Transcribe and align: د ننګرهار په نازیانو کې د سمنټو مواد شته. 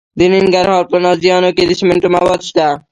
د 0.17 0.21
ننګرهار 0.33 0.83
په 0.91 0.97
نازیانو 1.03 1.49
کې 1.55 1.63
د 1.65 1.71
سمنټو 1.79 2.07
مواد 2.15 2.41
شته. 2.49 2.65